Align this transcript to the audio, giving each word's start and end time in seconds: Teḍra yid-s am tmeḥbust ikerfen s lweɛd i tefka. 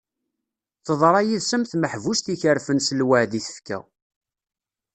Teḍra 0.85 1.21
yid-s 1.27 1.51
am 1.55 1.63
tmeḥbust 1.65 2.25
ikerfen 2.33 2.79
s 2.81 2.89
lweɛd 2.99 3.31
i 3.39 3.41
tefka. 3.45 3.79